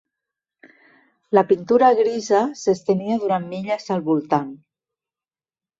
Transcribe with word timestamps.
La 1.39 1.43
pintura 1.51 1.91
grisa 2.01 2.41
s'estenia 2.63 3.21
durant 3.27 3.47
milles 3.55 3.89
al 3.99 4.05
voltant. 4.13 4.51